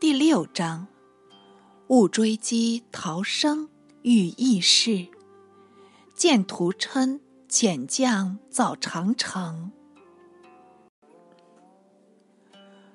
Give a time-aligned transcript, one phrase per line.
[0.00, 0.86] 第六章：
[1.88, 3.68] 勿追击逃生
[4.02, 5.08] 遇异事，
[6.14, 9.72] 见屠琛遣将造长城。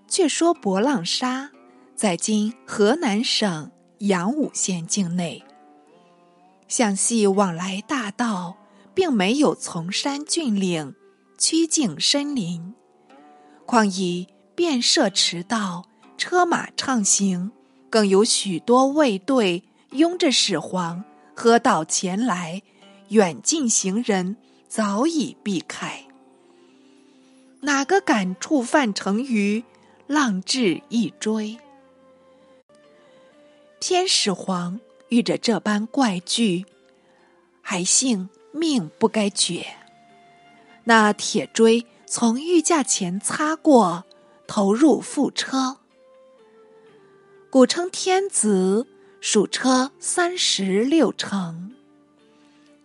[0.08, 1.52] 却说博浪沙
[1.94, 5.44] 在今河南省阳武县境内，
[6.70, 8.56] 向西往来大道，
[8.94, 10.96] 并没有丛山峻岭、
[11.38, 12.74] 曲径深林，
[13.66, 15.84] 况以便设驰道。
[16.26, 17.52] 车马畅行，
[17.90, 21.04] 更有许多卫队拥着始皇
[21.36, 22.62] 喝道前来，
[23.10, 24.38] 远近行人
[24.70, 26.06] 早已避开。
[27.60, 29.66] 哪个敢触犯成鱼，
[30.08, 31.58] 浪掷一追？
[33.82, 34.80] 偏始皇
[35.10, 36.66] 遇着这般怪剧，
[37.62, 39.66] 还幸命不该绝。
[40.86, 44.06] 那铁锥从御驾前擦过，
[44.48, 45.80] 投入副车。
[47.54, 48.88] 古称天子，
[49.22, 51.72] 属车三十六乘。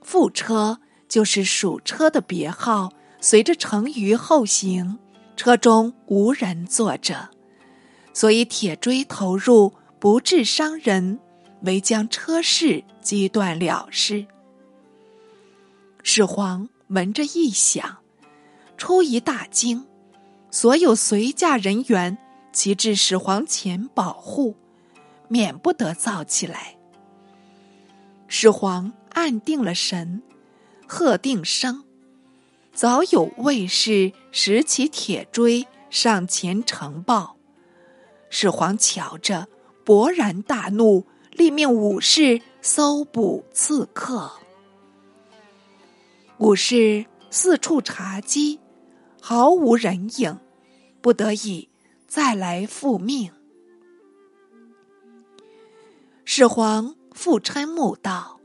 [0.02, 2.92] 副车就是属车的别号。
[3.18, 4.98] 随着乘舆后行，
[5.38, 7.30] 车中无人坐着，
[8.12, 11.18] 所以铁锥投入不致伤人，
[11.62, 14.26] 唯将车饰击断了事。
[16.02, 17.96] 始皇闻着异响，
[18.76, 19.86] 出一大惊，
[20.50, 22.18] 所有随驾人员。
[22.58, 24.56] 其至始皇前保护，
[25.28, 26.76] 免不得造起来。
[28.26, 30.24] 始皇暗定了神，
[30.88, 31.84] 喝定声，
[32.72, 37.36] 早有卫士拾起铁锥上前呈报。
[38.28, 39.46] 始皇瞧着，
[39.84, 44.32] 勃然大怒，立命武士搜捕刺客。
[46.38, 48.58] 武士四处查缉，
[49.22, 50.40] 毫无人影，
[51.00, 51.67] 不得已。
[52.08, 53.30] 再来复命，
[56.24, 58.40] 始皇复嗔目道：“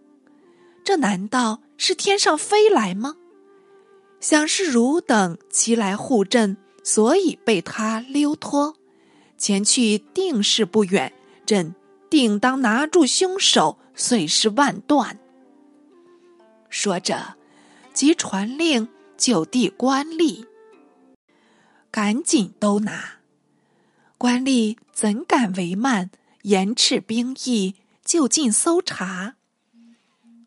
[0.83, 3.15] 这难道是天上飞来吗？
[4.19, 8.75] 想是汝等齐来护朕，所以被他溜脱
[9.37, 11.13] 前去，定是不远。
[11.45, 11.73] 朕
[12.09, 15.17] 定当拿住凶手，碎尸万段。”
[16.69, 17.35] 说着，
[17.93, 20.45] 即传令就地官吏，
[21.89, 23.22] 赶紧都拿。
[24.23, 26.09] 官吏怎敢为慢？
[26.43, 27.75] 严斥兵役，
[28.05, 29.35] 就近搜查，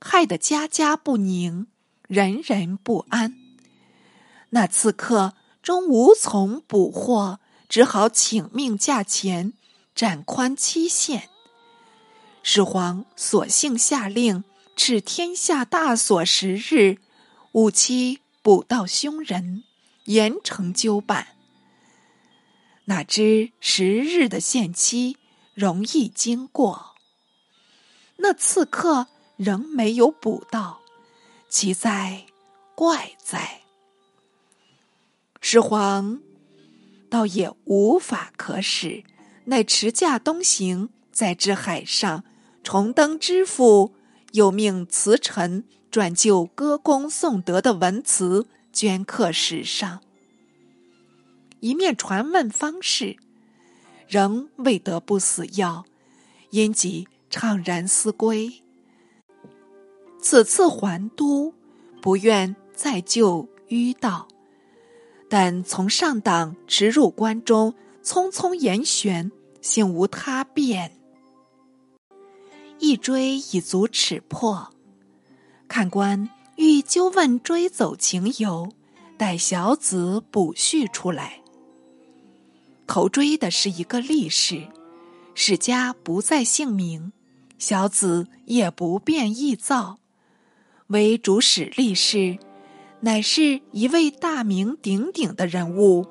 [0.01, 1.67] 害得家家不宁，
[2.09, 3.37] 人人不安。
[4.49, 7.39] 那刺客终无从捕获，
[7.69, 9.53] 只好请命价钱，
[9.95, 11.29] 暂宽期限。
[12.43, 14.43] 始皇索性下令，
[14.75, 16.97] 敕天下大锁十日，
[17.53, 19.65] 务期捕到凶人，
[20.05, 21.36] 严惩纠办。
[22.89, 25.17] 哪知十日的限期
[25.55, 26.95] 容易经过，
[28.19, 30.81] 那刺客仍没有捕到，
[31.49, 32.27] 奇在
[32.77, 33.63] 怪哉，
[35.41, 36.21] 始皇
[37.11, 39.03] 倒也无法可使，
[39.47, 42.23] 乃持驾东行，在至海上，
[42.63, 43.97] 重登知府，
[44.31, 50.03] 又命词臣转就歌功颂德的文词，镌刻史上。
[51.61, 53.17] 一面传问方士，
[54.07, 55.85] 仍未得不死药，
[56.51, 58.63] 因即怅然思归。
[60.21, 61.55] 此次还都，
[62.03, 64.29] 不愿再就迂道，
[65.29, 69.31] 但从上党直入关中，匆匆严旋，
[69.61, 70.93] 幸无他变。
[72.79, 74.71] 一追已足齿破，
[75.67, 78.71] 看官欲纠问追走情由，
[79.17, 81.41] 待小子补叙出来。
[82.87, 84.69] 头追的是一个力士，
[85.35, 87.13] 史家不在姓名，
[87.59, 89.99] 小子也不便臆造。
[90.89, 92.39] 为主使力士，
[93.01, 96.07] 乃是一位大名鼎鼎的人物。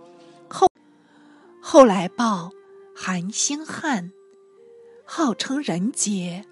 [0.49, 0.67] 后
[1.61, 2.51] 后来报
[2.95, 4.11] 韩兴汉，
[5.05, 6.45] 号称仁杰，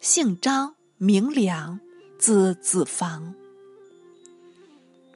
[0.00, 1.80] 姓张名良，
[2.18, 3.34] 字子房。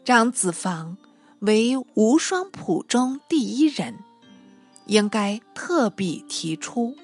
[0.05, 0.97] 张子房
[1.41, 3.95] 为无双谱中第一人。
[4.87, 6.97] 应该特笔提出。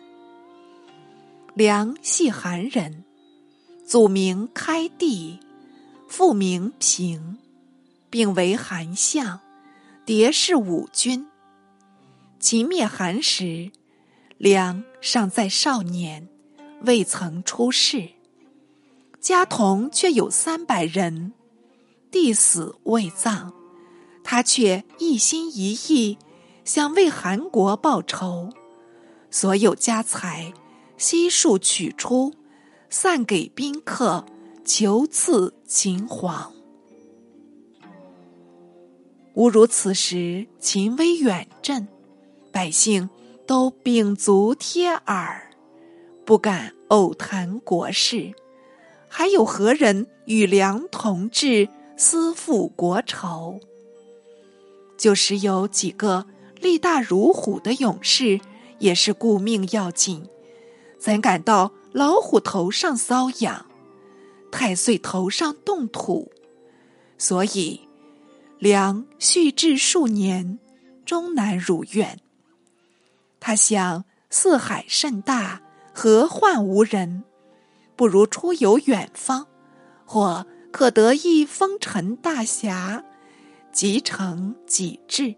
[1.54, 3.04] 梁系韩人，
[3.84, 5.40] 祖名开帝，
[6.06, 7.38] 父名平，
[8.10, 9.40] 并为韩相，
[10.04, 11.26] 蝶是五军。
[12.38, 13.72] 秦灭韩时，
[14.36, 16.28] 梁尚在少年，
[16.82, 18.10] 未曾出世，
[19.20, 21.32] 家童却有三百人。
[22.10, 23.52] 弟死未葬，
[24.22, 26.16] 他却一心一意。
[26.68, 28.50] 想为韩国报仇，
[29.30, 30.52] 所有家财
[30.98, 32.34] 悉数取出，
[32.90, 34.26] 散给宾客，
[34.66, 36.52] 求赐秦皇。
[39.32, 41.88] 吾如此时，秦威远震，
[42.52, 43.08] 百姓
[43.46, 45.50] 都屏足贴耳，
[46.26, 48.34] 不敢偶谈国事。
[49.08, 53.58] 还有何人与梁同志私负国仇？
[54.98, 56.26] 就是有几个
[56.60, 58.40] 力大如虎的勇士，
[58.78, 60.28] 也是顾命要紧，
[60.98, 63.66] 怎感到老虎头上瘙痒，
[64.50, 66.30] 太岁头上动土？
[67.16, 67.80] 所以
[68.58, 70.58] 梁续至数年，
[71.04, 72.20] 终难如愿。
[73.40, 75.62] 他想：四海甚大，
[75.92, 77.24] 何患无人？
[77.96, 79.46] 不如出游远方，
[80.04, 83.04] 或可得一风尘大侠，
[83.72, 85.34] 即成己志。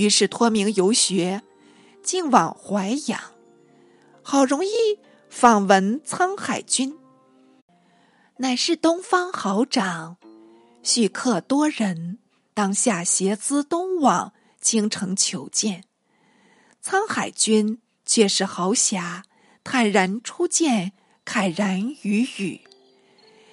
[0.00, 1.42] 于是托名游学，
[2.02, 3.20] 竟往淮阳，
[4.22, 4.70] 好容易
[5.28, 6.98] 访闻沧海君，
[8.38, 10.16] 乃是东方豪长，
[10.82, 12.16] 叙客多人，
[12.54, 15.84] 当下携资东往京城求见。
[16.82, 19.24] 沧海君却是豪侠，
[19.62, 20.92] 坦然出见。
[21.26, 22.62] 慨然语语，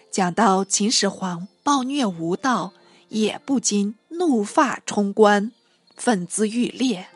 [0.10, 2.74] 讲到秦始皇暴虐无道，
[3.10, 5.52] 也不禁怒发冲冠，
[5.98, 7.08] 愤恣欲裂。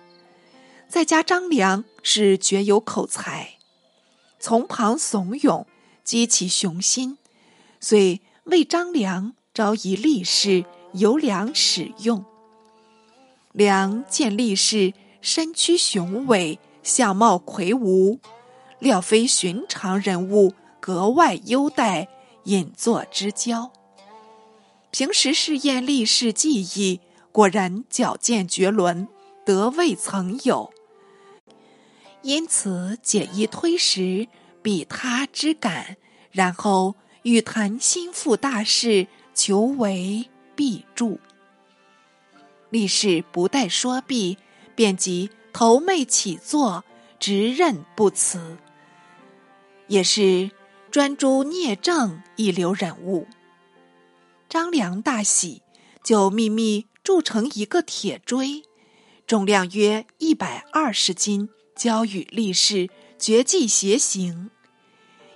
[0.89, 3.51] 再加张良是绝有口才，
[4.39, 5.65] 从旁怂恿，
[6.03, 7.17] 激起雄心，
[7.79, 12.25] 遂为张良招一力士由良使用。
[13.53, 18.19] 良见力士身躯雄伟，相貌魁梧。
[18.79, 22.07] 料非寻常人物，格外优待，
[22.45, 23.71] 引作之交。
[24.89, 26.99] 平时试验力士技艺，
[27.31, 29.07] 果然矫健绝伦，
[29.45, 30.73] 得未曾有。
[32.21, 34.27] 因此解衣推食，
[34.61, 35.97] 比他之感，
[36.31, 41.19] 然后欲谈心腹大事，求为必助。
[42.69, 44.37] 力士不待说毕，
[44.75, 46.83] 便即头袂起坐，
[47.19, 48.57] 直认不辞。
[49.87, 50.51] 也是
[50.89, 53.27] 专诸聂政一流人物。
[54.47, 55.61] 张良大喜，
[56.03, 58.63] 就秘密铸成一个铁锥，
[59.25, 64.51] 重量约一百二十斤，交与力士绝技携行，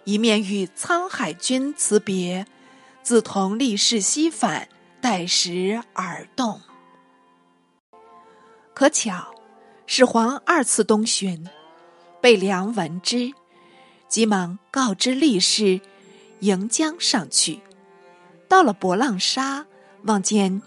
[0.04, 2.46] 一面与沧海君辞别，
[3.02, 4.70] 自同力士西返，
[5.02, 6.62] 待时而动。
[8.74, 9.34] 可巧，
[9.88, 11.48] 始皇二次东巡，
[12.22, 13.32] 被梁闻之。
[14.08, 15.82] 急忙告知力士，
[16.42, 17.62] 迎将上去。
[18.48, 19.66] 到了博浪沙，
[20.04, 20.62] 望见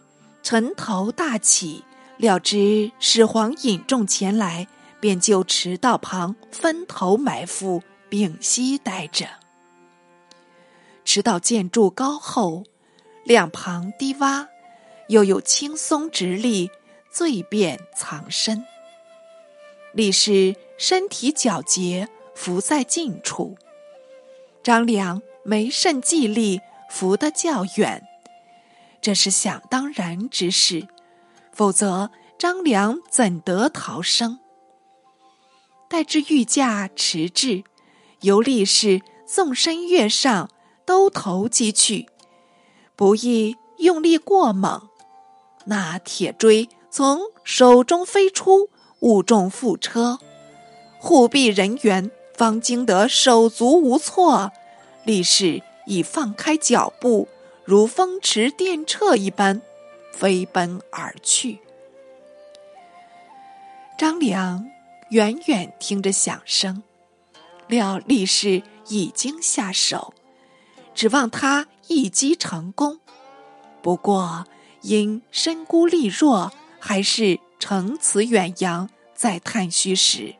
[0.50, 1.84] 尘头大起，
[2.16, 4.66] 料知始皇引众前来，
[4.98, 9.26] 便就池道旁分头埋伏，屏息待着。
[11.04, 12.64] 池道建筑高厚，
[13.24, 14.46] 两旁低洼，
[15.08, 16.70] 又有青松直立，
[17.10, 18.64] 最便藏身。
[19.92, 22.08] 李氏身体皎洁。
[22.34, 23.58] 伏在近处，
[24.62, 28.07] 张良没甚计力，伏得较远，
[29.00, 30.88] 这是想当然之事。
[31.52, 34.38] 否则，张良怎得逃生？
[35.88, 37.64] 待至御驾迟至，
[38.20, 40.50] 由力士纵身跃上，
[40.84, 42.08] 兜头击去，
[42.94, 44.88] 不意用力过猛，
[45.64, 50.18] 那铁锥从手中飞出，误中副车，
[50.98, 52.10] 护臂人员。
[52.34, 54.52] 方惊得手足无措，
[55.02, 57.26] 力士已放开脚步，
[57.68, 59.60] 如风驰电掣一般
[60.10, 61.58] 飞奔而去。
[63.98, 64.70] 张良
[65.10, 66.82] 远远听着响声，
[67.66, 70.14] 料力士已经下手，
[70.94, 73.00] 指望他一击成功。
[73.82, 74.46] 不过
[74.80, 80.36] 因身孤力弱，还是乘此远洋，再探虚实。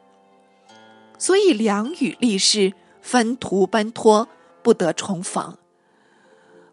[1.18, 4.26] 所以，梁与力士分途奔脱，
[4.62, 5.58] 不得重逢。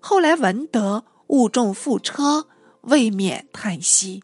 [0.07, 2.47] 后来闻得误中副车，
[2.81, 4.21] 未免叹息。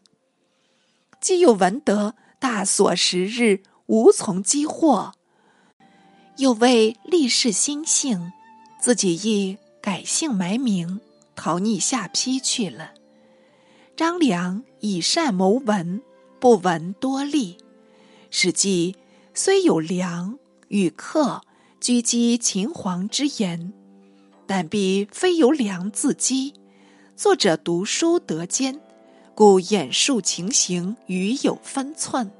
[1.20, 5.10] 既又闻得大所时日无从击获，
[6.36, 8.30] 又为力士心性，
[8.80, 11.00] 自己亦改姓埋名，
[11.34, 12.92] 逃匿下邳去了。
[13.96, 16.00] 张良以善谋文，
[16.38, 17.58] 不闻多利，
[18.30, 18.94] 史记。
[19.34, 21.40] 虽有良与客
[21.80, 23.72] 狙击秦皇之言，
[24.54, 26.52] 但必非由良自击。
[27.16, 28.78] 作者读书得兼，
[29.34, 32.30] 故演述情形与有分寸。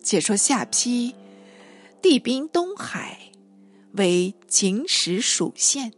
[0.00, 1.12] 且说下邳，
[2.00, 3.18] 地滨东海，
[3.94, 5.92] 为秦时属县，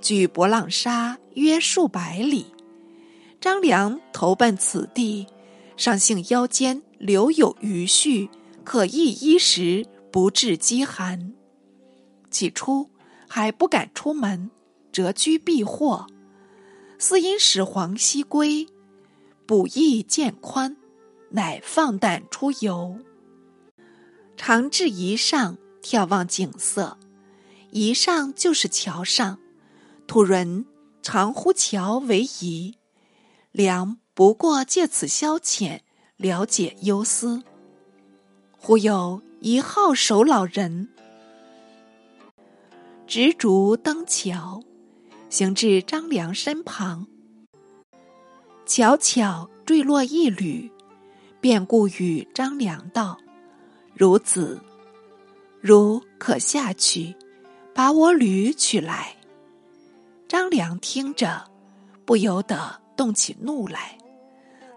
[0.00, 2.46] 距博浪沙约数百里。
[3.40, 5.24] 张良投奔此地，
[5.76, 8.28] 上幸腰间留有余绪，
[8.64, 11.32] 可易衣食，不致饥寒。
[12.28, 12.88] 起初
[13.34, 14.50] 还不敢出门，
[14.92, 16.06] 谪居避祸。
[16.98, 18.66] 四因始皇西归，
[19.46, 20.76] 补益渐宽，
[21.30, 22.98] 乃放胆出游。
[24.36, 26.98] 常至夷上眺望景色，
[27.70, 29.38] 夷上就是桥上，
[30.06, 30.66] 土人
[31.00, 32.76] 常呼桥为夷。
[33.50, 35.80] 良不过借此消遣，
[36.18, 37.42] 了解忧思。
[38.58, 40.90] 忽有一号守老人，
[43.14, 44.62] 执烛登桥。
[45.28, 47.06] 行至张良身旁，
[48.64, 50.72] 巧巧坠落一缕，
[51.38, 53.18] 便故与张良道
[53.98, 54.58] ：“孺子，
[55.60, 57.14] 汝可下去，
[57.74, 59.14] 把我履取来。”
[60.26, 61.50] 张良听着，
[62.06, 63.98] 不由得动起怒来，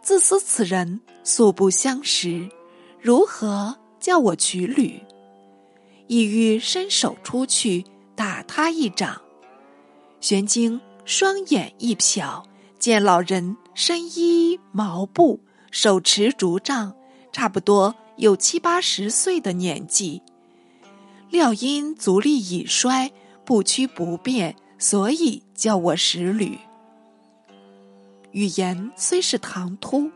[0.02, 2.50] 自思此人素不相识，
[3.00, 5.02] 如何叫我取履？
[6.08, 7.86] 意欲伸手出去
[8.16, 9.22] 打他一掌。
[10.20, 12.44] 玄经双眼一瞟，
[12.80, 16.96] 见老人身衣毛布，手持竹杖，
[17.32, 20.22] 差不多有七八十岁的年纪。
[21.30, 23.12] 料因足力已衰，
[23.44, 26.58] 不屈不变，所以叫我石履。
[28.32, 30.12] 语言虽是唐突，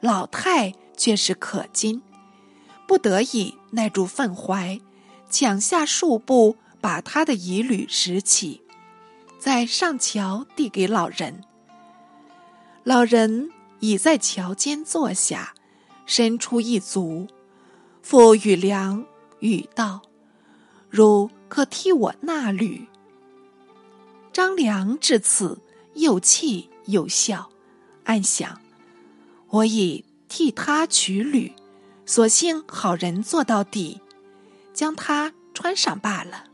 [0.00, 2.02] 老太却是可金，
[2.86, 4.80] 不得已耐住愤怀，
[5.28, 8.62] 抢下数步，把他的疑虑拾起。
[9.40, 11.42] 在上桥递给老人，
[12.84, 13.50] 老人
[13.80, 15.52] 已在桥间坐下，
[16.06, 17.26] 伸出一足，
[18.02, 19.04] 复与良
[19.40, 20.00] 语道
[20.88, 22.86] ：“汝可替我纳履。”
[24.32, 25.60] 张良至此
[25.94, 27.50] 又气又笑，
[28.04, 28.60] 暗想
[29.50, 31.52] ：“我已替他取履，
[32.04, 34.00] 所幸好人做到底，
[34.72, 36.44] 将他穿上罢了。”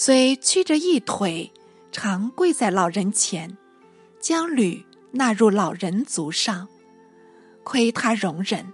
[0.00, 1.52] 虽屈着一腿，
[1.90, 3.58] 常跪在老人前，
[4.20, 6.68] 将履纳入老人足上，
[7.64, 8.72] 亏他容忍。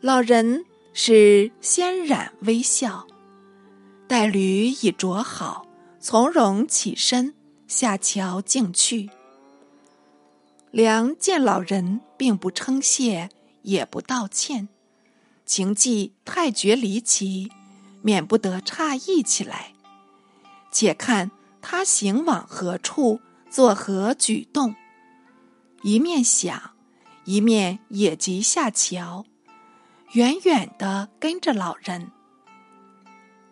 [0.00, 3.06] 老人是先染微笑，
[4.08, 5.64] 待履已着好，
[6.00, 7.32] 从容起身
[7.68, 9.10] 下桥径去。
[10.72, 13.28] 良见老人并不称谢，
[13.62, 14.68] 也不道歉，
[15.46, 17.52] 情迹太绝离奇。
[18.02, 19.72] 免不得诧异起来，
[20.70, 21.30] 且看
[21.60, 24.74] 他行往何处，作何举动。
[25.82, 26.72] 一面想，
[27.24, 29.24] 一面也即下桥，
[30.12, 32.10] 远远的跟着老人。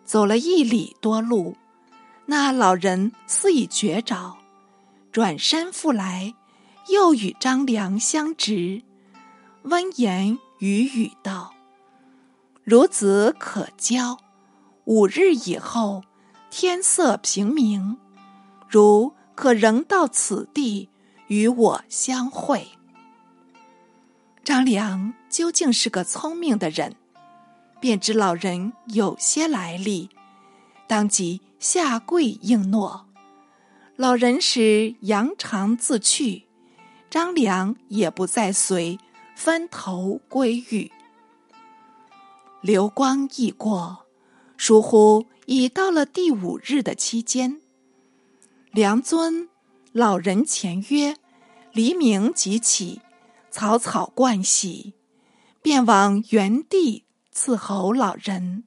[0.03, 1.55] 走了一里多路，
[2.25, 4.37] 那老人似已觉着，
[5.11, 6.33] 转身复来，
[6.89, 8.81] 又与张良相执，
[9.63, 11.53] 温言语语道
[12.65, 14.17] ：“孺子可教。”
[14.91, 16.03] 五日以后，
[16.49, 17.97] 天色平明，
[18.67, 20.89] 如可仍到此地
[21.27, 22.67] 与我相会。
[24.43, 26.97] 张良究竟是个聪明的人，
[27.79, 30.09] 便知老人有些来历，
[30.87, 33.07] 当即下跪应诺。
[33.95, 36.49] 老人时扬长自去，
[37.09, 38.99] 张良也不再随，
[39.37, 40.91] 分头归寓。
[42.59, 44.00] 流光易过。
[44.63, 47.59] 疏忽已到了第五日的期间，
[48.69, 49.49] 梁尊
[49.91, 51.15] 老人前约，
[51.71, 53.01] 黎明即起，
[53.49, 54.93] 草草盥洗，
[55.63, 58.65] 便往原地伺候老人。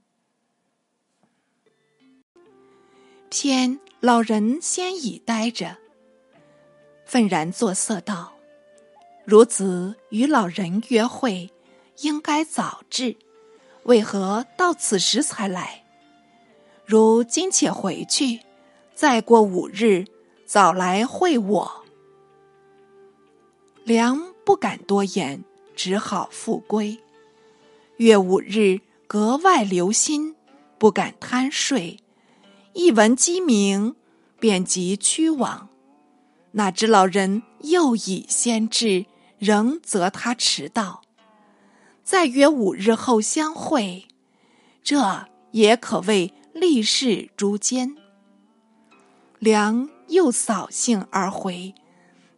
[3.30, 5.76] 偏老人先已呆着，
[7.06, 8.32] 愤然作色道
[9.28, 11.52] ：“孺子与老人约会，
[11.98, 13.16] 应该早至，
[13.84, 15.82] 为何到此时才来？”
[16.86, 18.40] 如今且回去，
[18.94, 20.04] 再过五日，
[20.44, 21.84] 早来会我。
[23.84, 25.42] 良不敢多言，
[25.74, 26.98] 只好复归。
[27.96, 30.36] 月五日，格外留心，
[30.76, 31.98] 不敢贪睡。
[32.74, 33.94] 一闻鸡鸣，
[34.38, 35.70] 便即趋往。
[36.52, 39.06] 哪知老人又已先至，
[39.38, 41.00] 仍责他迟到。
[42.02, 44.06] 再约五日后相会，
[44.82, 46.34] 这也可谓。
[46.54, 47.96] 立誓诛奸，
[49.40, 51.74] 梁又扫兴而回。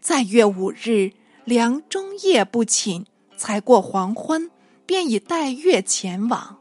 [0.00, 1.12] 再约五日，
[1.44, 3.04] 梁终夜不寝，
[3.36, 4.50] 才过黄昏，
[4.86, 6.58] 便已带月前往。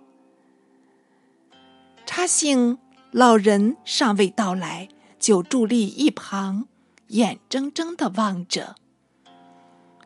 [2.06, 2.78] 插幸
[3.12, 6.68] 老人尚未到来，就伫立一旁，
[7.08, 8.76] 眼睁睁的望着。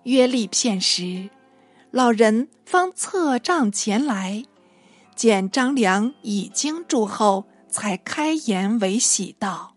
[0.03, 1.31] 约立片时，
[1.89, 4.45] 老人方侧杖前来，
[5.19, 9.75] 见张良已经住后，才开言为喜道：“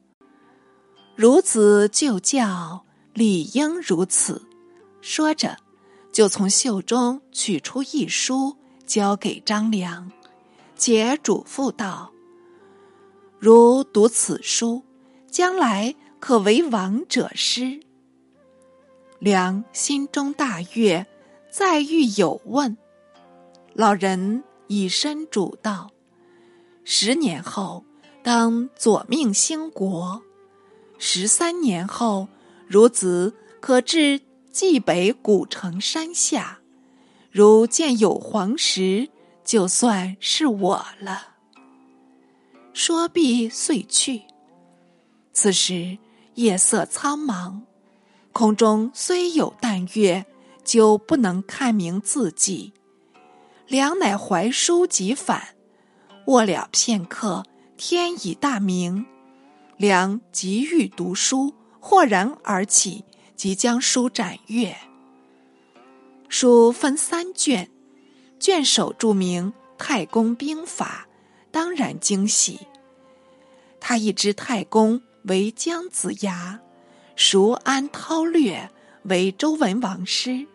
[1.19, 4.47] 孺子就教，理应如此。”
[5.03, 5.57] 说着，
[6.13, 8.57] 就从袖中取出一书，
[8.87, 10.13] 交给张良，
[10.77, 12.13] 且嘱咐道
[13.41, 14.85] ：“如读此书，
[15.29, 17.81] 将来可为王者师。”
[19.19, 21.05] 良心中大悦，
[21.51, 22.79] 再欲有问，
[23.75, 25.91] 老人以身主道
[26.83, 27.85] ：“十年后，
[28.23, 30.23] 当左命兴国；
[30.99, 32.27] 十三年后，
[32.71, 34.19] 孺子可至
[34.51, 36.61] 冀北古城山下，
[37.31, 39.11] 如见有黄石，
[39.45, 41.35] 就算是我了。”
[42.73, 44.23] 说毕，遂去。
[45.35, 45.99] 此时
[46.37, 47.61] 夜色苍茫。
[48.33, 50.25] 空中虽有淡月，
[50.65, 52.73] 就不能看明字迹。
[53.73, 55.55] 良乃怀书即返，
[56.27, 57.43] 卧了片刻，
[57.79, 59.07] 天已大明。
[59.79, 63.03] 良急欲读书，豁然而起，
[63.35, 64.77] 即将书展阅。
[66.29, 67.71] 书分三卷，
[68.39, 71.07] 卷首注明《太公兵法》，
[71.51, 72.61] 当然惊喜。
[73.81, 76.61] 他一知太公为姜子牙。
[77.17, 78.71] 熟谙韬略，
[79.05, 80.47] 为周文王师，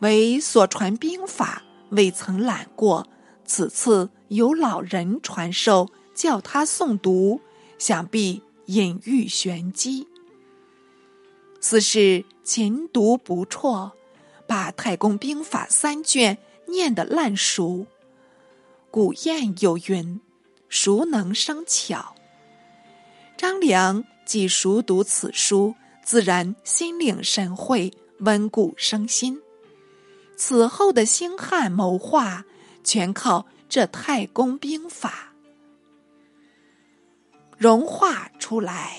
[0.00, 1.62] 为所传兵法
[1.92, 3.08] 未曾览过。
[3.44, 7.40] 此次有老人传授，叫他诵读，
[7.78, 10.06] 想必隐喻玄机。
[11.60, 13.92] 四是勤读不辍，
[14.46, 17.86] 把太公兵法三卷念得烂熟。
[18.90, 20.20] 古谚有云
[20.68, 22.14] ：“熟能生巧。”
[23.38, 24.04] 张良。
[24.24, 25.74] 既熟读此书，
[26.04, 29.42] 自然心领神会，温故生新。
[30.44, 32.44] 此后的兴汉谋划，
[32.82, 35.32] 全靠这太公兵法
[37.56, 38.96] 融化出来。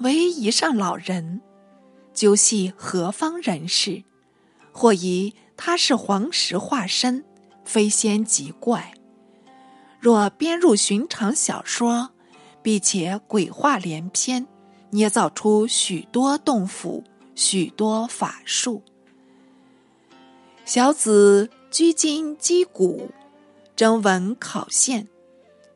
[0.00, 1.40] 唯一上老人，
[2.12, 4.02] 究系何方人士？
[4.72, 7.24] 或疑他是黄石化身，
[7.64, 8.92] 非仙即怪。
[10.00, 12.10] 若编入寻常小说。
[12.60, 14.46] 并且鬼话连篇，
[14.88, 18.82] 捏造出许多洞府、许多法术。
[20.64, 23.10] 小子居今击鼓，
[23.76, 25.06] 征文考县，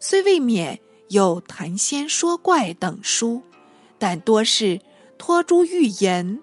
[0.01, 3.43] 虽未免有谈仙说怪等书，
[3.99, 4.81] 但多是
[5.19, 6.41] 托诸寓言，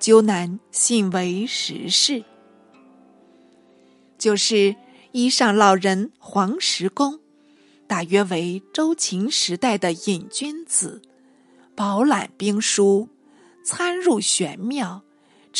[0.00, 2.24] 究难信为实事。
[4.18, 4.74] 就是
[5.12, 7.20] 衣裳老人黄石公。
[7.86, 11.00] 大约为周秦时代的瘾君子，
[11.74, 13.08] 饱览兵书，
[13.64, 15.02] 参入玄妙，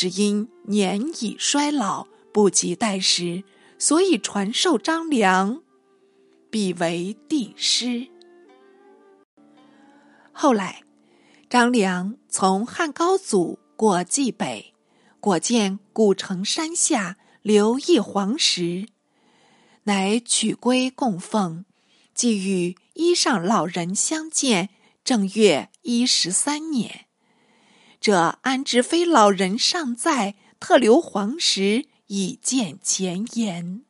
[0.01, 3.43] 只因年已衰老，不及待时，
[3.77, 5.61] 所以传授张良，
[6.49, 8.07] 必为帝师。
[10.31, 10.83] 后来，
[11.49, 14.73] 张良从汉高祖过冀北，
[15.19, 18.87] 果见古城山下留一黄石，
[19.83, 21.65] 乃取归供奉。
[22.13, 24.69] 即与衣裳老人相见，
[25.03, 27.07] 正月一十三年，
[27.99, 33.81] 这安知非老人尚在，特留黄石以见前言。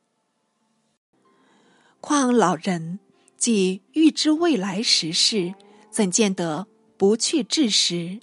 [2.02, 3.00] 况老人
[3.38, 5.54] 既预知未来时事，
[5.92, 6.68] 怎见得
[6.98, 8.20] 不去致时？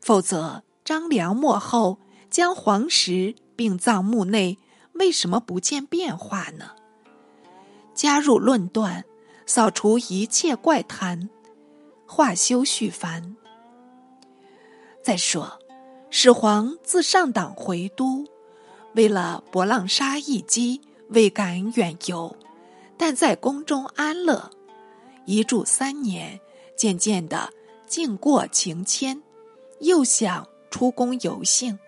[0.00, 1.98] 否则张良末后
[2.30, 4.58] 将黄石并葬墓内，
[4.92, 6.72] 为什么不见变化呢？
[7.94, 9.04] 加入论断。
[9.48, 11.30] 扫除一切怪谈，
[12.04, 13.36] 化修续繁。
[15.06, 15.60] 再说，
[16.10, 18.26] 始皇自上党回都，
[18.96, 22.36] 为了博浪沙一击，未敢远游，
[22.96, 24.50] 但在宫中安乐，
[25.24, 26.40] 一住三年，
[26.76, 27.52] 渐渐的
[27.86, 29.22] 境过情迁，
[29.78, 31.78] 又想出宫游幸。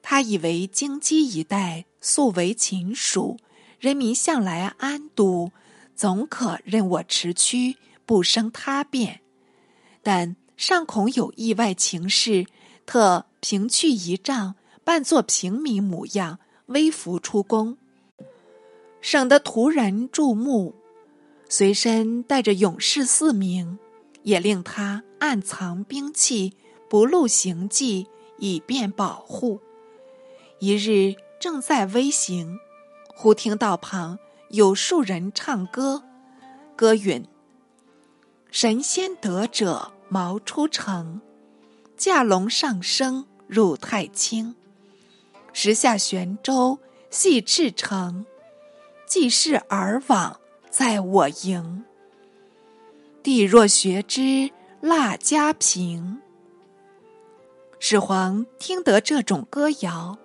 [0.00, 3.36] 他以为京畿一带素为秦属，
[3.80, 5.50] 人民向来安堵。
[5.96, 9.22] 总可任我驰驱，不生他变。
[10.04, 12.46] 但尚恐有意外情事，
[12.86, 17.76] 特平去仪仗，扮作平民模样，微服出宫，
[19.02, 20.74] 省得突然注目。
[21.48, 23.78] 随身带着勇士四名，
[24.22, 26.54] 也令他暗藏兵器，
[26.88, 29.60] 不露行迹，以便保护。
[30.58, 32.58] 一日正在微行，
[33.14, 36.02] 忽听道旁有数人唱歌，
[36.74, 37.24] 歌允
[38.50, 41.20] ：“神仙得者毛出城，
[41.96, 44.54] 驾龙上升入太清。
[45.52, 46.78] 时下玄州
[47.10, 48.26] 系赤城，
[49.06, 50.38] 既是尔往
[50.70, 51.84] 在我营。
[53.22, 56.20] 帝若学之，蜡家平。”
[57.80, 60.18] 始皇听得这种歌谣，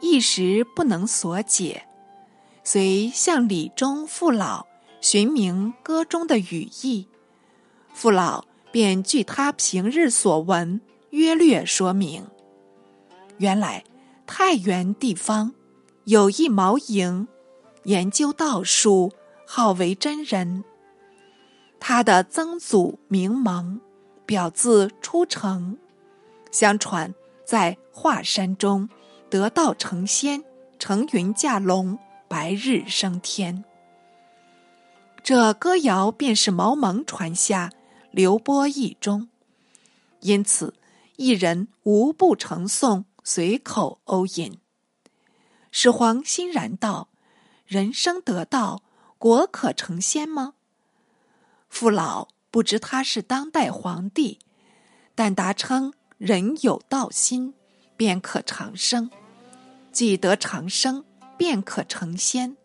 [0.00, 1.86] 一时不能所解，
[2.62, 4.66] 遂向李忠父老
[5.00, 7.08] 寻明歌中的语意。
[7.92, 10.80] 父老便据他平日所闻，
[11.10, 12.26] 约略说明。
[13.36, 13.84] 原来
[14.26, 15.52] 太原地方
[16.04, 17.28] 有一毛营，
[17.84, 19.12] 研究道术，
[19.46, 20.64] 好为真人。
[21.78, 23.80] 他的曾祖名蒙，
[24.24, 25.76] 表字出城。
[26.50, 28.88] 相传，在华山中
[29.28, 30.44] 得道成仙，
[30.78, 33.64] 乘云驾龙，白日升天。
[35.22, 37.70] 这歌谣便是毛蒙传下，
[38.12, 39.28] 流播一中。
[40.20, 40.74] 因此，
[41.16, 44.58] 一人无不成诵，随口欧吟。
[45.70, 47.08] 始皇欣然道
[47.66, 48.82] ：“人生得道，
[49.18, 50.54] 国可成仙吗？”
[51.68, 54.38] 父老不知他是当代皇帝，
[55.14, 55.92] 但答称。
[56.18, 57.52] 人有道心，
[57.96, 59.10] 便可长生；
[59.90, 61.04] 既得长生，
[61.36, 62.56] 便可成仙。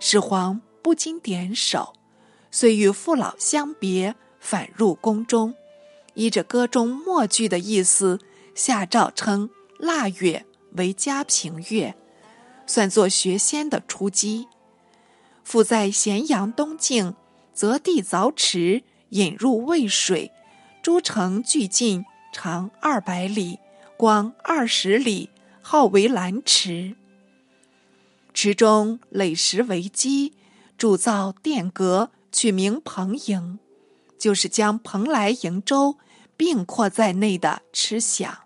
[0.00, 1.94] 始皇不禁点首，
[2.50, 5.54] 遂与父老相别，返入宫中，
[6.12, 8.20] 依着歌中末句的意思，
[8.54, 11.94] 下诏称腊月为嘉平月，
[12.66, 14.46] 算作学仙的初机。
[15.42, 17.14] 复在咸阳东境
[17.54, 20.30] 择地凿池，引入渭水，
[20.82, 22.04] 诸城俱进。
[22.36, 23.60] 长二百里，
[23.96, 25.30] 广二十里，
[25.62, 26.96] 号为兰池。
[28.34, 30.32] 池中垒石为基，
[30.76, 33.60] 铸造殿阁，取名蓬营，
[34.18, 35.98] 就是将蓬莱、瀛洲
[36.36, 38.40] 并括在内的池想。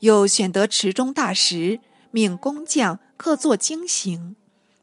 [0.00, 4.36] 又选得池中大石，命工匠刻作经形，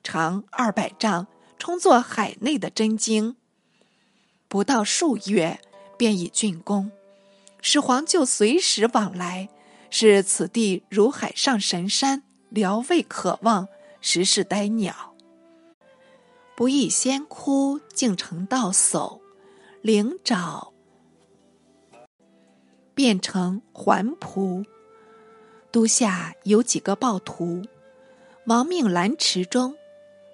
[0.03, 1.27] 长二百丈，
[1.59, 3.35] 充作海内的真经。
[4.47, 5.61] 不到数月，
[5.97, 6.91] 便已竣工。
[7.61, 9.47] 始皇就随时往来，
[9.91, 13.67] 视此地如海上神山，聊未可忘，
[14.01, 15.13] 实是呆鸟。
[16.55, 19.20] 不亦仙窟，竟成道叟，
[19.81, 20.71] 灵爪
[22.93, 24.63] 变成环仆。
[25.71, 27.63] 都下有几个暴徒，
[28.45, 29.75] 亡命兰池中，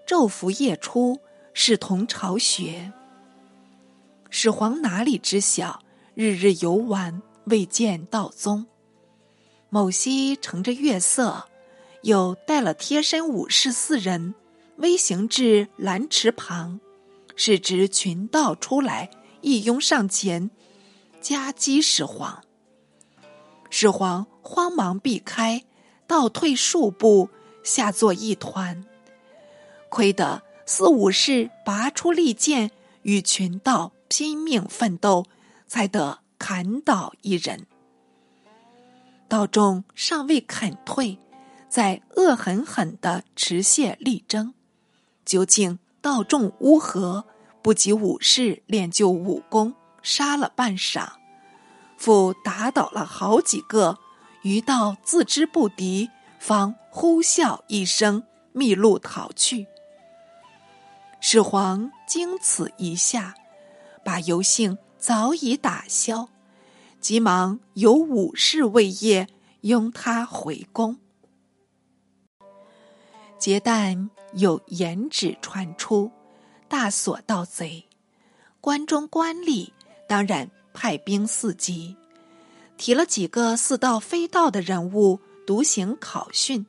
[0.05, 1.19] 昼伏夜出，
[1.53, 2.91] 视同巢穴。
[4.29, 5.81] 始皇哪里知晓？
[6.13, 8.65] 日日游玩，未见道宗。
[9.69, 11.47] 某夕乘着月色，
[12.01, 14.33] 又带了贴身武士四人，
[14.77, 16.79] 微行至兰池旁，
[17.35, 19.11] 是值群盗出来，
[19.47, 20.51] 一拥上前，
[21.21, 22.43] 夹击始皇。
[23.69, 25.63] 始皇慌忙避开，
[26.05, 27.29] 倒退数步，
[27.63, 28.83] 下作一团。
[29.87, 32.71] 亏得四武士拔出利剑，
[33.03, 35.25] 与群盗拼命奋斗。
[35.65, 37.67] 才得砍倒一人，
[39.27, 41.19] 道众尚未肯退，
[41.69, 44.53] 在恶狠狠的持械力争。
[45.25, 47.25] 究竟道众乌合，
[47.61, 51.09] 不及武士练就武功，杀了半晌，
[51.97, 53.97] 复打倒了好几个。
[54.43, 59.67] 余道自知不敌，方呼啸一声，密路逃去。
[61.19, 63.35] 始皇经此一下，
[64.03, 64.77] 把游幸。
[64.99, 66.27] 早已打消，
[66.99, 69.27] 急忙由武士卫业，
[69.61, 70.97] 拥他回宫。
[73.37, 76.11] 结旦有言旨传出，
[76.67, 77.85] 大锁盗贼，
[78.61, 79.71] 关中官吏
[80.07, 81.95] 当然派兵伺机，
[82.77, 86.65] 提了几个似道非道的人物，独行考讯，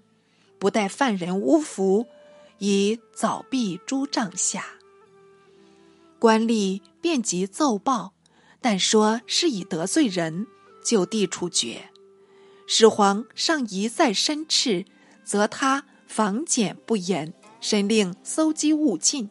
[0.59, 2.07] 不待犯人诬服，
[2.59, 4.65] 以早毙诸帐下。
[6.19, 8.15] 官吏便即奏报。
[8.61, 10.49] 但说是以得罪人，
[10.85, 11.91] 就地处决。
[12.67, 14.85] 始皇尚一再申斥，
[15.25, 19.31] 责他防检不严，申令搜缉勿尽。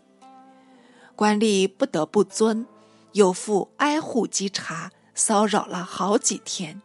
[1.18, 2.68] 官吏不得不遵，
[3.14, 6.80] 又复挨户稽查，骚扰了好几天，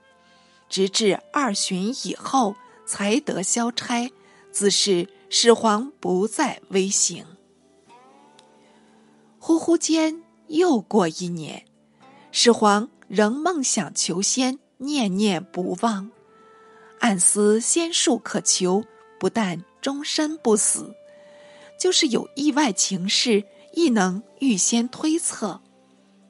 [0.71, 4.11] 直至二旬以后，才得消差。
[4.51, 7.27] 自是始皇不再威行。
[9.38, 11.66] 忽忽间又过一年。
[12.31, 16.11] 始皇仍梦想求仙，念念不忘。
[17.01, 18.85] 暗思仙术可求，
[19.18, 20.95] 不但终身不死，
[21.79, 25.61] 就是有意外情事，亦能预先推测，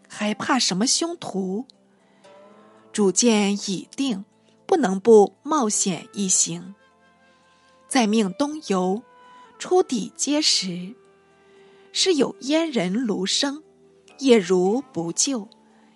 [0.08, 1.66] 还怕什么凶徒？
[2.92, 4.24] 主见已定，
[4.66, 6.74] 不能不冒险一行。
[7.88, 9.02] 再命东游，
[9.58, 10.94] 出抵碣石，
[11.92, 13.62] 是有阉人卢生，
[14.18, 15.48] 夜如不救，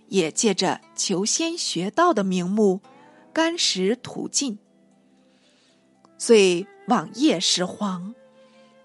[0.09, 2.81] 也借着求仙学道的名目，
[3.33, 4.59] 干石途尽。
[6.19, 8.15] 遂往谒始皇，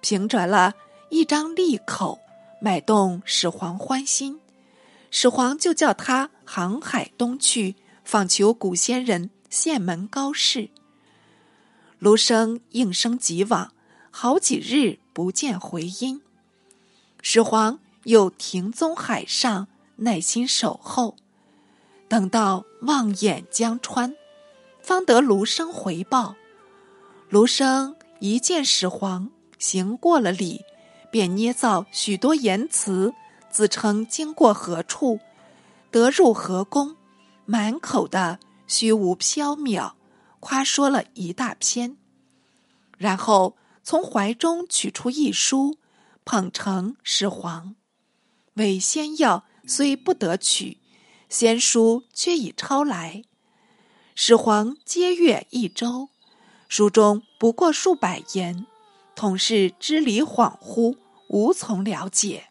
[0.01, 0.73] 平转了
[1.09, 2.19] 一张利口，
[2.63, 4.39] 买动始皇欢心。
[5.09, 10.69] 始皇就叫他航海东去，访求古仙人县门高士。
[11.97, 13.73] 卢生应声即往，
[14.11, 16.21] 好几日不见回音。
[17.23, 21.15] 始皇又停踪海上，耐心守候，
[22.07, 24.15] 等到望眼江川，
[24.83, 26.35] 方得卢生回报。
[27.27, 30.63] 卢生一见始皇，行过了礼，
[31.11, 33.13] 便捏造许多言辞，
[33.51, 35.19] 自称经过何处，
[35.91, 36.95] 得入何宫，
[37.45, 39.91] 满口的虚无缥缈，
[40.39, 41.97] 夸说了一大篇。
[42.97, 45.77] 然后从怀中取出一书，
[46.23, 47.75] 捧呈始皇，
[48.53, 50.77] 为仙药虽不得取，
[51.27, 53.23] 仙书却已抄来。
[54.15, 56.09] 始皇接阅一周。
[56.69, 58.65] 书中不过数百言，
[59.21, 62.45] 恐是支离恍惚，无从了解。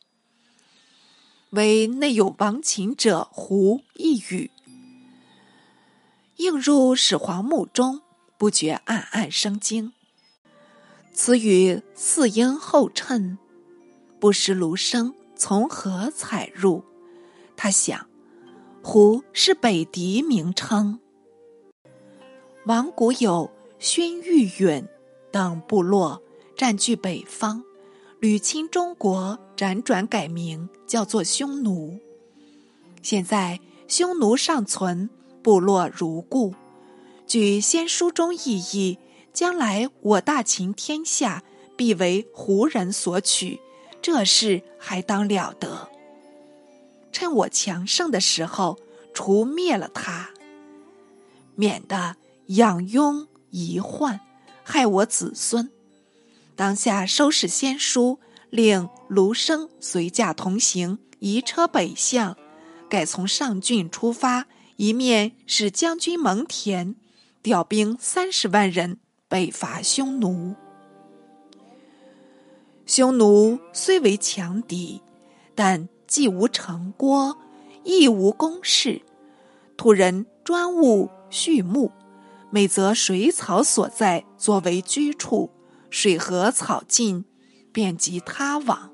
[1.50, 4.52] 唯内有亡秦者胡一语，
[6.36, 8.02] 映入始皇目中，
[8.38, 9.92] 不觉暗暗生惊。
[11.12, 13.36] 此语似应后衬，
[14.20, 16.84] 不识卢生从何采入？
[17.56, 18.06] 他想，
[18.80, 21.00] 胡是北狄名称，
[22.64, 23.50] 王古有。
[23.80, 24.86] 宣玉允
[25.32, 26.22] 等部落
[26.60, 27.64] 占据北方，
[28.18, 31.98] 屡侵中国，辗转改名叫做匈奴。
[33.00, 35.08] 现在匈奴尚存，
[35.42, 36.54] 部落如故。
[37.26, 38.98] 据先书中意义，
[39.32, 41.42] 将来我大秦天下
[41.78, 43.58] 必为胡人所取，
[44.02, 45.88] 这事还当了得。
[47.10, 48.78] 趁我强盛的时候，
[49.14, 50.28] 除灭了他，
[51.54, 52.16] 免得
[52.48, 53.26] 养庸。
[53.48, 54.20] 遗患，
[54.62, 55.70] 害我子孙。
[56.60, 58.20] 当下收拾仙书，
[58.50, 62.36] 令卢生随驾同行，移车北向，
[62.86, 64.46] 改从上郡出发，
[64.76, 66.96] 一面使将军蒙恬
[67.42, 70.54] 调兵三十万人北伐匈奴。
[72.84, 75.00] 匈奴虽为强敌，
[75.54, 77.38] 但既无城郭，
[77.84, 79.00] 亦无工事，
[79.78, 81.90] 土人专务畜牧。
[82.50, 85.48] 每择水草所在作为居处，
[85.90, 87.24] 水和草尽，
[87.72, 88.90] 便及他往。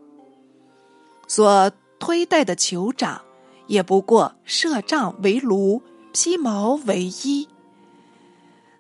[1.28, 3.22] 所推戴的酋长，
[3.66, 5.82] 也不过设帐为炉，
[6.12, 7.48] 披毛为衣，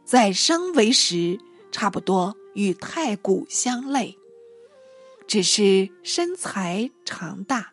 [0.04, 1.38] 在生为食，
[1.70, 4.16] 差不多与太古相类。
[5.26, 7.72] 只是身材长大，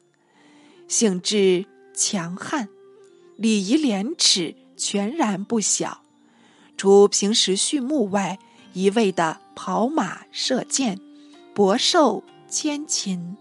[0.87, 2.67] 性质强悍，
[3.35, 6.01] 礼仪廉耻，全然不小。
[6.75, 8.39] 除平时畜牧外，
[8.73, 10.99] 一味的跑马射箭，
[11.53, 13.37] 博兽牵禽。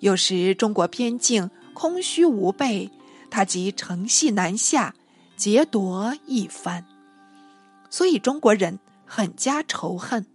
[0.00, 2.90] 有时中国边境空虚无备，
[3.30, 4.94] 他即乘隙南下，
[5.36, 6.84] 劫夺一番。
[7.90, 10.26] 所以中国人很加仇恨，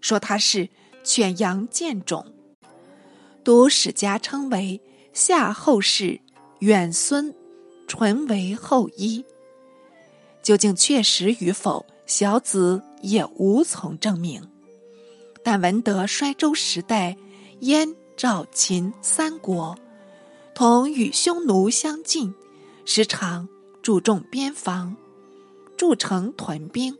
[0.00, 0.68] 说他是
[1.04, 2.32] 犬羊贱种。
[3.42, 4.80] 都史家称为
[5.12, 6.20] 夏后氏
[6.58, 7.34] 远孙，
[7.86, 9.24] 纯为后裔。
[10.42, 14.50] 究竟确实与否，小子也无从证明。
[15.42, 17.16] 但闻得衰周时代，
[17.60, 19.78] 燕、赵、秦三国
[20.54, 22.34] 同与匈奴相近，
[22.84, 23.48] 时常
[23.82, 24.96] 注重边防，
[25.76, 26.96] 筑城屯兵，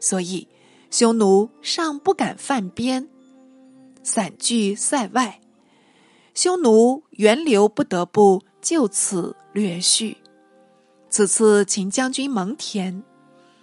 [0.00, 0.48] 所以
[0.90, 3.08] 匈奴尚不敢犯边，
[4.02, 5.40] 散居塞外。
[6.34, 10.18] 匈奴源流不得不就此略叙。
[11.10, 13.02] 此次秦将军蒙恬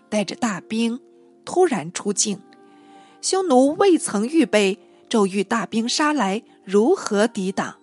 [0.09, 0.99] 带着大兵
[1.45, 2.41] 突然出境，
[3.21, 7.75] 匈奴未曾预备，骤遇大兵杀来，如何抵挡？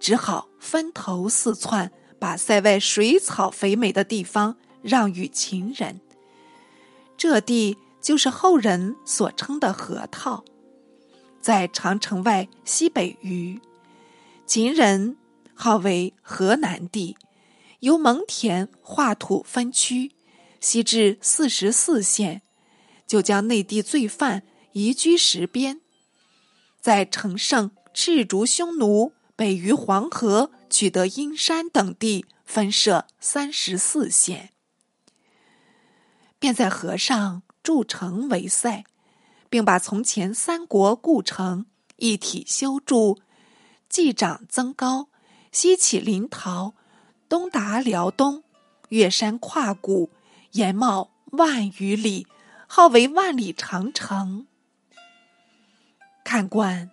[0.00, 6.00] 只好分头四窜，把塞外水草肥美的地方让与秦人。
[7.16, 10.44] 这地就是后人所称的河套，
[11.40, 13.60] 在长城外西北隅，
[14.44, 15.16] 秦人
[15.54, 17.16] 号为河南地。
[17.80, 20.12] 由蒙恬划土分区，
[20.58, 22.40] 西至四十四县，
[23.14, 25.80] 就将内地罪犯移居石边，
[26.80, 34.50] 在乘胜赤逐匈奴，北于黄河，取得阴山等地，分设三十四县，
[36.40, 38.84] 便在河上筑城为塞，
[39.48, 41.66] 并把从前三国故城
[41.98, 43.20] 一体修筑，
[43.88, 45.08] 继长增高，
[45.52, 46.74] 西起临洮，
[47.28, 48.42] 东达辽东，
[48.88, 50.10] 越山跨谷，
[50.54, 52.26] 延茂万余里。
[52.76, 54.48] 号为万里长城。
[56.24, 56.90] 看官，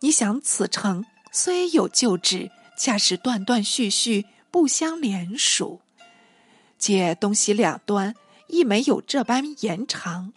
[0.00, 5.80] 你想此城虽有旧址，恰是断断续续，不相连属，
[6.76, 8.16] 且东西两端
[8.48, 10.32] 亦没有这般延长，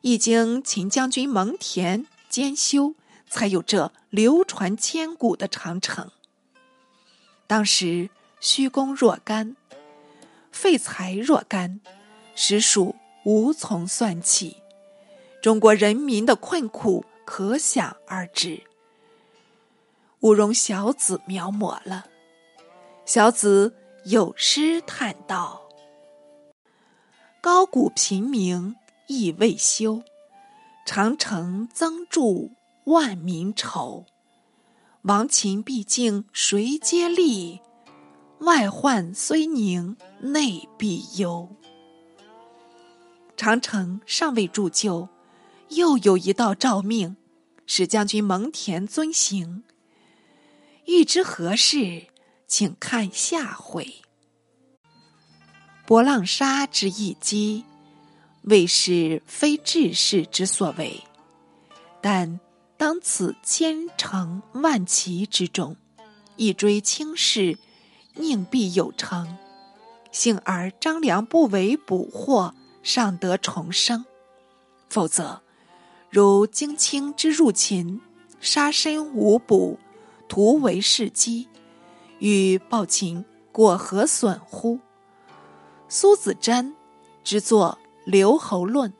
[0.00, 2.96] 已经秦将军蒙恬兼修，
[3.30, 6.10] 才有这流传千古的长城。
[7.46, 9.54] 当时虚功若干，
[10.50, 11.80] 废材若干，
[12.34, 12.96] 实属。
[13.24, 14.62] 无从算起，
[15.42, 18.62] 中国人民的困苦可想而知。
[20.20, 22.06] 勿容小子描摹了。
[23.06, 25.62] 小子有诗叹道
[27.42, 30.02] ：“高谷平明亦未休，
[30.86, 32.52] 长城增筑
[32.84, 34.06] 万民愁。
[35.02, 37.60] 亡秦必尽谁接力？
[38.40, 41.48] 外患虽宁内必忧。”
[43.36, 45.08] 长城尚未铸就，
[45.70, 47.16] 又有一道诏命，
[47.66, 49.64] 使将军蒙恬遵行。
[50.86, 52.04] 欲知何事，
[52.46, 53.96] 请看下回。
[55.86, 57.64] 博浪沙之一击，
[58.42, 61.02] 未是非志士之所为，
[62.00, 62.38] 但
[62.76, 65.76] 当此千城万骑之中，
[66.36, 67.58] 一追轻士，
[68.14, 69.36] 宁必有成。
[70.12, 72.54] 幸而张良不为捕获。
[72.84, 74.04] 尚得重生，
[74.88, 75.40] 否则，
[76.10, 78.00] 如荆青之入秦，
[78.40, 79.80] 杀身无补，
[80.28, 81.48] 徒为事机，
[82.18, 84.78] 与暴秦过何损乎？
[85.88, 86.74] 苏子瞻
[87.24, 87.78] 之作
[88.10, 88.90] 《留侯论》，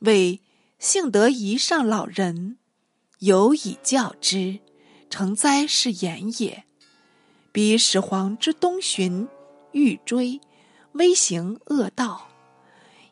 [0.00, 0.40] 为
[0.80, 2.58] 幸得一上老人，
[3.20, 4.58] 有以教之，
[5.08, 6.64] 成哉是言也。
[7.52, 9.28] 彼始皇之东巡，
[9.72, 10.40] 欲追，
[10.92, 12.27] 微行恶道。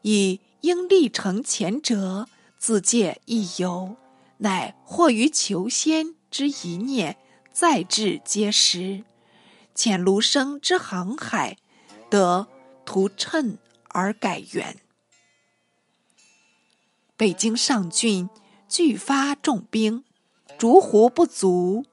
[0.06, 3.96] 以应历成前者，自借一游，
[4.38, 7.16] 乃或于求仙之一念，
[7.52, 9.02] 再至皆实。
[9.74, 11.56] 遣卢生之航海，
[12.08, 12.46] 得
[12.84, 13.56] 图谶
[13.88, 14.76] 而改元。
[17.16, 18.30] 北京上郡
[18.68, 20.04] 俱发重兵，
[20.56, 21.84] 逐胡不足，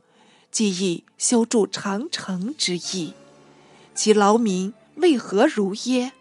[0.52, 3.16] 既以修筑长城之意，
[3.96, 6.12] 其劳民为何如耶？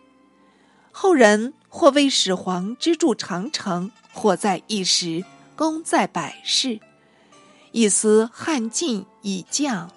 [0.90, 1.52] 后人。
[1.74, 5.24] 或为始皇之筑长城，或在一时，
[5.56, 6.78] 功在百世。
[7.70, 9.90] 一思汉晋已降，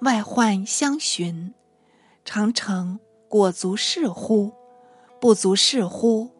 [0.00, 1.52] 外患相寻，
[2.24, 4.54] 长城果足是乎？
[5.20, 6.30] 不足是乎？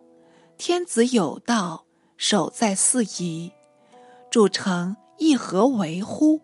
[0.56, 1.84] 天子有道，
[2.16, 3.52] 守在四夷，
[4.30, 6.40] 筑城亦何为乎？